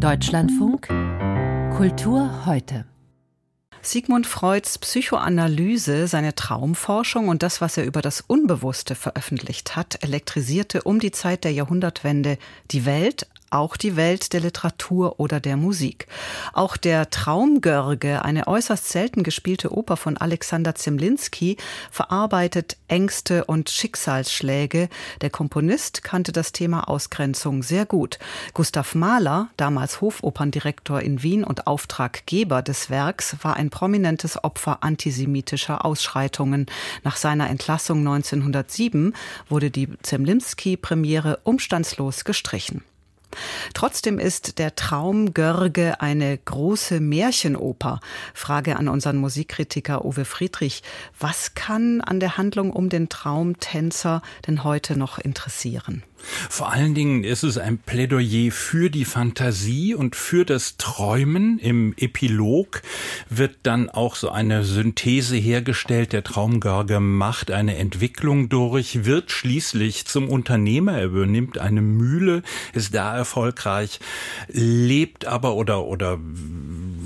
Deutschlandfunk 0.00 0.88
Kultur 1.76 2.46
heute. 2.46 2.86
Sigmund 3.82 4.26
Freuds 4.26 4.78
Psychoanalyse, 4.78 6.08
seine 6.08 6.34
Traumforschung 6.34 7.28
und 7.28 7.42
das, 7.42 7.60
was 7.60 7.76
er 7.76 7.84
über 7.84 8.00
das 8.00 8.22
Unbewusste 8.22 8.94
veröffentlicht 8.94 9.76
hat, 9.76 10.02
elektrisierte 10.02 10.84
um 10.84 11.00
die 11.00 11.10
Zeit 11.10 11.44
der 11.44 11.52
Jahrhundertwende 11.52 12.38
die 12.70 12.86
Welt, 12.86 13.26
auch 13.50 13.76
die 13.76 13.96
Welt 13.96 14.32
der 14.32 14.40
Literatur 14.40 15.18
oder 15.18 15.40
der 15.40 15.56
Musik. 15.56 16.06
Auch 16.52 16.76
der 16.76 17.10
Traumgörge, 17.10 18.24
eine 18.24 18.46
äußerst 18.46 18.88
selten 18.88 19.22
gespielte 19.22 19.72
Oper 19.72 19.96
von 19.96 20.16
Alexander 20.16 20.74
Zemlinski, 20.74 21.56
verarbeitet 21.90 22.76
Ängste 22.88 23.44
und 23.44 23.70
Schicksalsschläge. 23.70 24.88
Der 25.20 25.30
Komponist 25.30 26.02
kannte 26.02 26.32
das 26.32 26.52
Thema 26.52 26.88
Ausgrenzung 26.88 27.62
sehr 27.62 27.86
gut. 27.86 28.18
Gustav 28.54 28.94
Mahler, 28.94 29.50
damals 29.56 30.00
Hofoperndirektor 30.00 31.00
in 31.00 31.22
Wien 31.22 31.44
und 31.44 31.66
Auftraggeber 31.66 32.62
des 32.62 32.90
Werks, 32.90 33.36
war 33.42 33.56
ein 33.56 33.70
prominentes 33.70 34.42
Opfer 34.42 34.82
antisemitischer 34.82 35.84
Ausschreitungen. 35.84 36.66
Nach 37.02 37.16
seiner 37.16 37.50
Entlassung 37.50 37.98
1907 37.98 39.14
wurde 39.48 39.70
die 39.70 39.88
Zemlinski-Premiere 40.02 41.40
umstandslos 41.44 42.24
gestrichen. 42.24 42.84
Trotzdem 43.74 44.18
ist 44.18 44.58
der 44.58 44.74
Traum 44.74 45.34
Görge 45.34 46.00
eine 46.00 46.36
große 46.36 47.00
Märchenoper. 47.00 48.00
Frage 48.34 48.76
an 48.76 48.88
unseren 48.88 49.16
Musikkritiker 49.16 50.04
Uwe 50.04 50.24
Friedrich. 50.24 50.82
Was 51.18 51.54
kann 51.54 52.00
an 52.00 52.20
der 52.20 52.36
Handlung 52.36 52.72
um 52.72 52.88
den 52.88 53.08
Traumtänzer 53.08 54.22
denn 54.46 54.64
heute 54.64 54.98
noch 54.98 55.18
interessieren? 55.18 56.02
Vor 56.48 56.72
allen 56.72 56.94
Dingen 56.94 57.24
ist 57.24 57.42
es 57.42 57.58
ein 57.58 57.78
Plädoyer 57.78 58.50
für 58.50 58.90
die 58.90 59.04
Fantasie 59.04 59.94
und 59.94 60.16
für 60.16 60.44
das 60.44 60.76
Träumen. 60.76 61.58
Im 61.58 61.94
Epilog 61.96 62.82
wird 63.28 63.56
dann 63.62 63.88
auch 63.88 64.16
so 64.16 64.30
eine 64.30 64.64
Synthese 64.64 65.36
hergestellt. 65.36 66.12
Der 66.12 66.24
Traumgörge 66.24 67.00
macht 67.00 67.50
eine 67.50 67.76
Entwicklung 67.76 68.48
durch, 68.48 69.04
wird 69.04 69.30
schließlich 69.30 70.06
zum 70.06 70.28
Unternehmer. 70.28 70.98
Er 70.98 71.06
übernimmt 71.06 71.58
eine 71.58 71.82
Mühle, 71.82 72.42
ist 72.72 72.94
da 72.94 73.16
erfolgreich, 73.16 74.00
lebt 74.48 75.26
aber 75.26 75.54
oder, 75.54 75.84
oder 75.84 76.18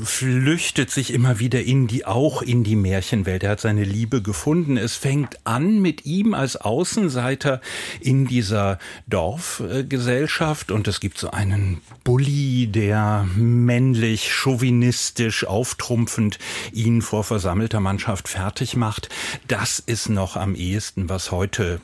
flüchtet 0.03 0.91
sich 0.91 1.13
immer 1.13 1.39
wieder 1.39 1.63
in 1.63 1.87
die, 1.87 2.05
auch 2.05 2.43
in 2.43 2.65
die 2.65 2.77
Märchenwelt. 2.77 3.43
Er 3.43 3.51
hat 3.51 3.61
seine 3.61 3.85
Liebe 3.85 4.23
gefunden. 4.23 4.77
Es 4.77 4.97
fängt 4.97 5.47
an 5.47 5.81
mit 5.81 6.05
ihm 6.05 6.35
als 6.35 6.57
Außenseiter 6.57 7.61
in 8.01 8.27
dieser 8.27 8.79
Dorfgesellschaft 9.07 10.71
und 10.71 10.89
es 10.89 11.01
gibt 11.01 11.19
so 11.19 11.31
einen 11.31 11.81
Bully, 12.03 12.67
der 12.67 13.27
männlich, 13.37 14.33
chauvinistisch, 14.33 15.47
auftrumpfend 15.47 16.39
ihn 16.73 17.03
vor 17.03 17.25
versammelter 17.25 17.81
Mannschaft 17.81 18.29
fertig 18.29 18.77
macht. 18.77 19.09
Das 19.49 19.79
ist 19.79 20.09
noch 20.09 20.37
am 20.37 20.55
ehesten, 20.55 21.09
was 21.09 21.31
heute 21.31 21.81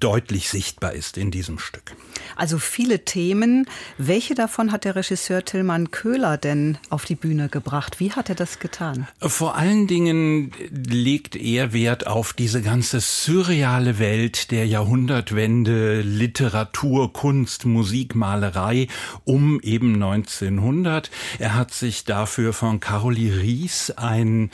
deutlich 0.00 0.48
sichtbar 0.48 0.92
ist 0.92 1.16
in 1.16 1.30
diesem 1.30 1.58
Stück. 1.58 1.94
Also 2.36 2.58
viele 2.58 3.04
Themen. 3.04 3.66
Welche 3.98 4.34
davon 4.34 4.72
hat 4.72 4.84
der 4.84 4.96
Regisseur 4.96 5.44
Tillmann 5.44 5.90
Köhler 5.90 6.36
denn 6.38 6.78
auf 6.88 7.04
die 7.04 7.14
Bühne 7.14 7.48
gebracht? 7.48 8.00
Wie 8.00 8.12
hat 8.12 8.28
er 8.28 8.34
das 8.34 8.58
getan? 8.58 9.06
Vor 9.20 9.56
allen 9.56 9.86
Dingen 9.86 10.52
legt 10.70 11.36
er 11.36 11.72
Wert 11.72 12.06
auf 12.06 12.32
diese 12.32 12.62
ganze 12.62 13.00
surreale 13.00 13.98
Welt 13.98 14.50
der 14.50 14.66
Jahrhundertwende, 14.66 16.00
Literatur, 16.00 17.12
Kunst, 17.12 17.66
Musik, 17.66 18.14
Malerei 18.14 18.88
um 19.24 19.60
eben 19.60 19.94
1900. 19.94 21.10
Er 21.38 21.54
hat 21.54 21.72
sich 21.72 22.04
dafür 22.04 22.52
von 22.52 22.80
Carolie 22.80 23.40
Ries 23.40 23.90
ein 23.90 24.50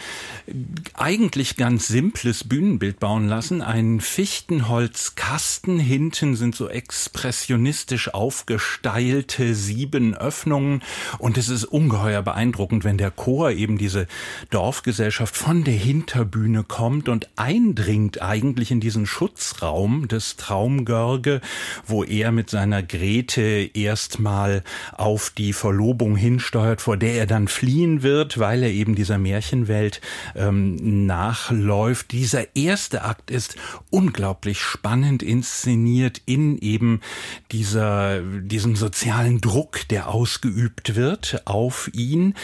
eigentlich 0.94 1.56
ganz 1.56 1.88
simples 1.88 2.44
Bühnenbild 2.44 3.00
bauen 3.00 3.28
lassen. 3.28 3.62
Ein 3.62 4.00
Fichtenholzkasten. 4.00 5.78
Hinten 5.78 6.34
sind 6.36 6.54
so 6.56 6.68
Expressionisten 6.68 7.67
stilistisch 7.68 8.14
aufgesteilte 8.14 9.54
sieben 9.54 10.14
Öffnungen 10.14 10.80
und 11.18 11.36
es 11.36 11.50
ist 11.50 11.66
ungeheuer 11.66 12.22
beeindruckend, 12.22 12.82
wenn 12.82 12.96
der 12.96 13.10
Chor 13.10 13.50
eben 13.50 13.76
diese 13.76 14.06
Dorfgesellschaft 14.48 15.36
von 15.36 15.64
der 15.64 15.74
Hinterbühne 15.74 16.64
kommt 16.64 17.10
und 17.10 17.28
eindringt 17.36 18.22
eigentlich 18.22 18.70
in 18.70 18.80
diesen 18.80 19.04
Schutzraum 19.04 20.08
des 20.08 20.36
Traumgörge, 20.36 21.42
wo 21.86 22.04
er 22.04 22.32
mit 22.32 22.48
seiner 22.48 22.82
Grete 22.82 23.70
erstmal 23.74 24.64
auf 24.96 25.28
die 25.28 25.52
Verlobung 25.52 26.16
hinsteuert, 26.16 26.80
vor 26.80 26.96
der 26.96 27.16
er 27.16 27.26
dann 27.26 27.48
fliehen 27.48 28.02
wird, 28.02 28.38
weil 28.38 28.62
er 28.62 28.70
eben 28.70 28.94
dieser 28.94 29.18
Märchenwelt 29.18 30.00
ähm, 30.34 31.04
nachläuft. 31.06 32.12
Dieser 32.12 32.56
erste 32.56 33.04
Akt 33.04 33.30
ist 33.30 33.56
unglaublich 33.90 34.58
spannend 34.58 35.22
inszeniert 35.22 36.22
in 36.24 36.56
eben 36.58 37.00
die 37.52 37.57
dieser, 37.58 38.20
diesem 38.20 38.76
sozialen 38.76 39.40
Druck, 39.40 39.80
der 39.88 40.06
ausgeübt 40.10 40.94
wird 40.94 41.42
auf 41.44 41.90
ihn. 41.92 42.34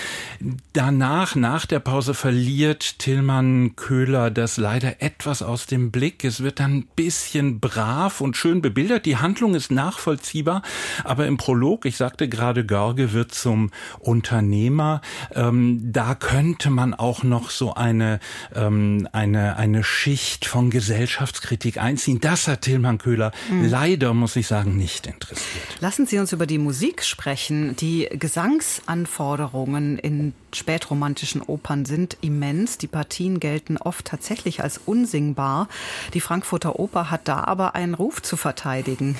Danach, 0.72 1.36
nach 1.36 1.66
der 1.66 1.78
Pause, 1.78 2.14
verliert 2.14 2.98
Tillmann 2.98 3.76
Köhler 3.76 4.32
das 4.32 4.56
leider 4.56 5.00
etwas 5.00 5.40
aus 5.40 5.66
dem 5.66 5.92
Blick. 5.92 6.24
Es 6.24 6.42
wird 6.42 6.58
dann 6.58 6.78
ein 6.78 6.88
bisschen 6.96 7.60
brav 7.60 8.20
und 8.20 8.36
schön 8.36 8.60
bebildert. 8.60 9.06
Die 9.06 9.16
Handlung 9.16 9.54
ist 9.54 9.70
nachvollziehbar, 9.70 10.62
aber 11.04 11.28
im 11.28 11.36
Prolog, 11.36 11.86
ich 11.86 11.96
sagte 11.96 12.28
gerade, 12.28 12.66
Görge 12.66 13.12
wird 13.12 13.32
zum 13.32 13.70
Unternehmer. 14.00 15.00
Ähm, 15.32 15.92
da 15.92 16.16
könnte 16.16 16.70
man 16.70 16.92
auch 16.92 17.22
noch 17.22 17.50
so 17.50 17.74
eine, 17.74 18.18
ähm, 18.52 19.08
eine, 19.12 19.58
eine 19.58 19.84
Schicht 19.84 20.44
von 20.44 20.70
Gesellschaftskritik 20.70 21.78
einziehen. 21.78 22.20
Das 22.20 22.48
hat 22.48 22.62
Tillmann 22.62 22.98
Köhler 22.98 23.30
mhm. 23.48 23.68
leider, 23.68 24.12
muss 24.12 24.34
ich 24.34 24.48
sagen, 24.48 24.76
nicht 24.76 24.93
nicht 24.94 25.06
interessiert. 25.06 25.64
Lassen 25.80 26.06
Sie 26.06 26.18
uns 26.18 26.32
über 26.32 26.46
die 26.46 26.58
Musik 26.58 27.02
sprechen. 27.02 27.76
Die 27.76 28.08
Gesangsanforderungen 28.12 29.98
in 29.98 30.34
spätromantischen 30.52 31.42
Opern 31.42 31.84
sind 31.84 32.16
immens. 32.20 32.78
Die 32.78 32.86
Partien 32.86 33.40
gelten 33.40 33.76
oft 33.76 34.04
tatsächlich 34.06 34.62
als 34.62 34.78
unsingbar. 34.78 35.68
Die 36.14 36.20
Frankfurter 36.20 36.78
Oper 36.78 37.10
hat 37.10 37.28
da 37.28 37.44
aber 37.44 37.74
einen 37.74 37.94
Ruf 37.94 38.22
zu 38.22 38.36
verteidigen. 38.36 39.16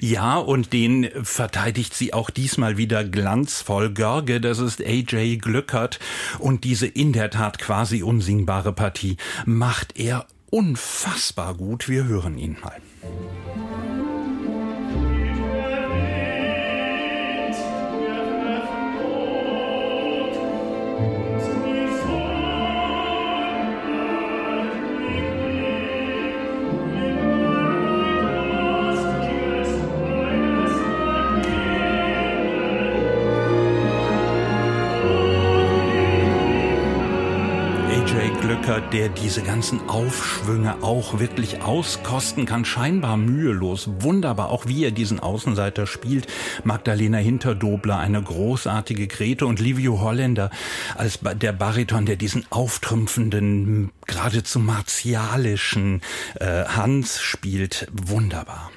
Ja, 0.00 0.38
und 0.38 0.72
den 0.72 1.10
verteidigt 1.22 1.94
sie 1.94 2.12
auch 2.14 2.30
diesmal 2.30 2.76
wieder 2.76 3.04
glanzvoll. 3.04 3.92
Görge, 3.92 4.40
das 4.40 4.58
ist 4.58 4.80
AJ 4.80 5.36
Glückert. 5.36 6.00
Und 6.38 6.64
diese 6.64 6.86
in 6.86 7.12
der 7.12 7.30
Tat 7.30 7.58
quasi 7.58 8.02
unsingbare 8.02 8.72
Partie 8.72 9.18
macht 9.44 9.98
er 9.98 10.26
unfassbar 10.50 11.54
gut. 11.54 11.88
Wir 11.88 12.04
hören 12.04 12.38
ihn 12.38 12.56
mal. 12.62 12.80
Musiker, 38.70 38.88
der 38.92 39.08
diese 39.08 39.42
ganzen 39.42 39.88
Aufschwünge 39.88 40.82
auch 40.82 41.18
wirklich 41.18 41.62
auskosten 41.62 42.46
kann, 42.46 42.64
scheinbar 42.64 43.16
mühelos, 43.16 43.88
wunderbar, 43.98 44.50
auch 44.50 44.66
wie 44.66 44.84
er 44.84 44.92
diesen 44.92 45.18
Außenseiter 45.18 45.88
spielt. 45.88 46.28
Magdalena 46.62 47.18
Hinterdobler, 47.18 47.98
eine 47.98 48.22
großartige 48.22 49.08
Grete 49.08 49.46
und 49.46 49.58
Livio 49.58 50.00
Holländer 50.00 50.50
als 50.96 51.18
der 51.20 51.52
Bariton, 51.52 52.06
der 52.06 52.14
diesen 52.14 52.46
auftrümpfenden, 52.50 53.90
geradezu 54.06 54.60
martialischen 54.60 56.00
äh, 56.38 56.64
Hans 56.64 57.20
spielt, 57.20 57.88
wunderbar. 57.92 58.70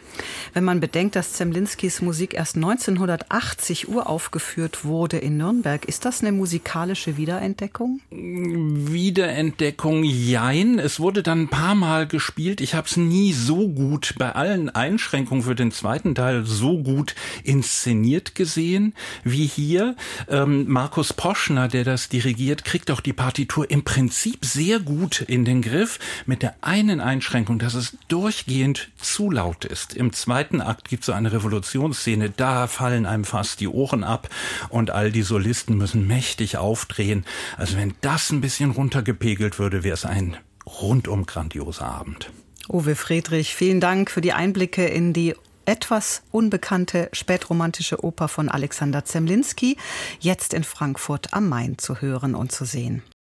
Wenn 0.54 0.64
man 0.66 0.80
bedenkt, 0.80 1.16
dass 1.16 1.34
Zemlinskis 1.34 2.04
Musik 2.04 2.36
erst 2.36 2.58
1980 2.58 3.90
uraufgeführt 3.90 4.86
wurde 4.86 5.18
in 5.18 5.38
Nürnberg, 5.38 5.84
ist 5.86 6.06
das 6.06 6.22
eine 6.22 6.32
musikalische 6.32 7.18
Wiederentdeckung? 7.18 8.02
Wiederentdeckung, 8.12 10.04
jein. 10.04 10.78
Es 10.78 11.00
wurde 11.00 11.24
dann 11.24 11.42
ein 11.42 11.48
paar 11.48 11.74
Mal 11.74 12.06
gespielt. 12.06 12.62
Ich 12.62 12.76
habe 12.76 12.88
es 12.88 12.98
nie 12.98 13.34
so 13.34 13.68
gut, 13.68 14.14
bei 14.20 14.34
allen 14.34 14.70
Einschränkungen 14.70 15.44
für 15.44 15.56
den 15.56 15.72
zweiten 15.72 16.14
Teil, 16.14 16.46
so 16.46 16.78
gut 16.78 17.16
inszeniert 17.44 18.36
gesehen 18.36 18.94
wie 19.24 19.48
hier. 19.48 19.96
Ähm, 20.30 20.66
Markus 20.68 21.14
Poschner, 21.14 21.68
der 21.68 21.84
das 21.84 22.10
dirigiert, 22.10 22.64
kriegt 22.64 22.92
auch 22.92 23.02
die 23.02 23.14
Partitur 23.14 23.72
im 23.72 23.84
Prinzip 23.84 24.46
sehr 24.46 24.80
gut 24.80 25.22
in 25.22 25.46
den 25.46 25.64
Griff, 25.64 25.98
mit 26.28 26.44
der 26.44 26.54
einen 26.62 27.02
Einschränkung, 27.02 27.58
dass 27.58 27.74
es 27.74 27.98
durchgehend 28.08 28.92
zu 29.02 29.32
laut 29.32 29.66
ist. 29.66 29.96
Im 29.96 30.14
zweiten 30.14 30.43
zweiten 30.44 30.62
Akt 30.62 30.90
gibt 30.90 31.04
es 31.04 31.10
eine 31.10 31.32
Revolutionsszene, 31.32 32.30
da 32.30 32.68
fallen 32.68 33.06
einem 33.06 33.24
fast 33.24 33.62
die 33.62 33.68
Ohren 33.68 34.04
ab 34.04 34.28
und 34.70 34.92
all 34.92 35.10
die 35.10 35.22
Solisten 35.22 35.78
müssen 35.78 36.06
mächtig 36.06 36.58
aufdrehen. 36.58 37.24
Also 37.58 37.78
wenn 37.78 37.94
das 38.02 38.30
ein 38.32 38.42
bisschen 38.42 38.72
runtergepegelt 38.72 39.58
würde, 39.58 39.84
wäre 39.84 39.94
es 39.94 40.06
ein 40.06 40.36
rundum 40.66 41.26
grandioser 41.26 41.86
Abend. 41.86 42.30
Uwe 42.68 42.96
Friedrich, 42.96 43.56
vielen 43.56 43.80
Dank 43.80 44.12
für 44.12 44.22
die 44.22 44.34
Einblicke 44.34 44.86
in 44.86 45.14
die 45.14 45.34
etwas 45.66 46.24
unbekannte 46.32 47.10
spätromantische 47.14 48.04
Oper 48.04 48.28
von 48.28 48.50
Alexander 48.50 49.06
Zemlinski, 49.06 49.78
jetzt 50.20 50.54
in 50.54 50.66
Frankfurt 50.66 51.34
am 51.34 51.48
Main 51.48 51.78
zu 51.78 52.02
hören 52.02 52.36
und 52.36 52.52
zu 52.52 52.66
sehen. 52.66 53.02